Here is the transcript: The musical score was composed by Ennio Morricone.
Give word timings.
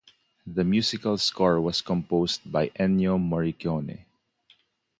The 0.47 0.63
musical 0.63 1.15
score 1.19 1.61
was 1.61 1.83
composed 1.83 2.51
by 2.51 2.69
Ennio 2.69 3.19
Morricone. 3.19 4.05